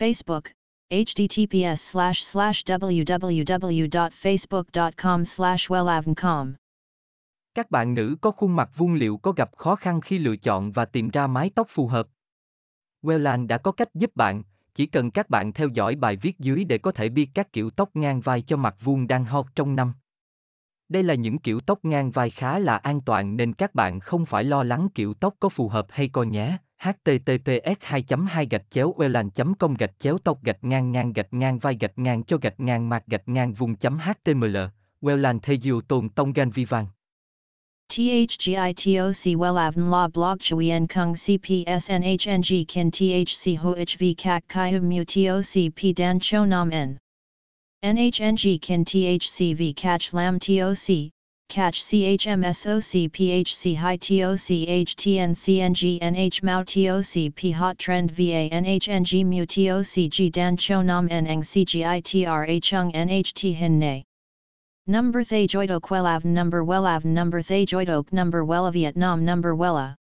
[0.00, 0.44] Facebook,
[0.90, 6.52] https slash slash www.facebook.com slash wellavncom.
[7.54, 10.72] Các bạn nữ có khuôn mặt vuông liệu có gặp khó khăn khi lựa chọn
[10.72, 12.06] và tìm ra mái tóc phù hợp?
[13.02, 14.42] Wellan đã có cách giúp bạn,
[14.74, 17.70] chỉ cần các bạn theo dõi bài viết dưới để có thể biết các kiểu
[17.70, 19.92] tóc ngang vai cho mặt vuông đang hot trong năm.
[20.88, 24.26] Đây là những kiểu tóc ngang vai khá là an toàn nên các bạn không
[24.26, 28.70] phải lo lắng kiểu tóc có phù hợp hay coi nhé https 2 2 gạch
[28.70, 32.36] chéo welan com gạch chéo tóc gạch ngang ngang gạch ngang vai gạch ngang cho
[32.36, 34.56] gạch ngang mặt gạch ngang vùng chấm html
[35.00, 36.86] welan thê diêu tồn tông gan vi vàng.
[37.88, 45.96] THGITOC WELAVN La Blog Chuyen Kung CPSNHNG Kin THC HOHV Kak Kai Mu TOC P
[45.96, 46.96] Dan Cho Nam N.
[47.82, 51.10] NHNG Kin THCV CACH Lam TOC
[51.50, 54.48] catch CHMSOC PHC High TOC
[54.86, 55.34] HTN
[56.00, 61.26] NH Mao TOC P Hot Trend VA NHNG Mu TOC G Dan Cho Nam N
[61.26, 64.04] Eng CGITRA Chung NHT Hin Nay.
[64.86, 69.96] Number Thay Joidok Wellav Number Wellav Number Thay Joidok Number Wella Vietnam Number Wella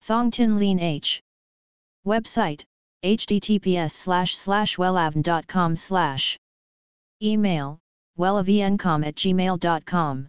[0.00, 1.20] Thong Tin Lean H.
[2.06, 2.64] Website
[3.04, 6.38] https slash slash wellavn.com slash.
[7.22, 7.78] Email
[8.18, 10.28] wellavncom at gmail.com